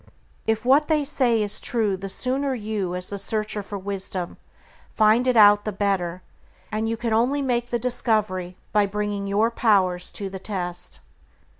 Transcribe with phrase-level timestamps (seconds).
[0.47, 4.37] If what they say is true the sooner you, as a searcher for wisdom,
[4.95, 6.23] find it out the better,
[6.71, 11.01] and you can only make the discovery by bringing your powers to the test.